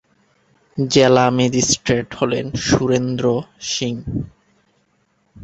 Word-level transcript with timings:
জেলা 0.77 1.25
ম্যাজিস্ট্রেট 1.37 2.09
হলেন 2.19 2.45
সুরেন্দ্র 2.65 3.25
সিং। 3.71 3.93